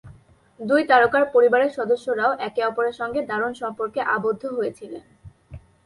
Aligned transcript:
দুই 0.59 0.81
তারকার 0.83 1.23
পরিবারের 1.33 1.71
সদস্যরাও 1.71 2.31
একে 2.39 2.61
অপরের 2.65 2.95
সঙ্গে 2.95 3.19
দারুণ 3.21 3.53
সম্পর্কে 3.53 3.99
আবদ্ধ 4.15 4.43
হয়েছিলেন। 4.57 5.03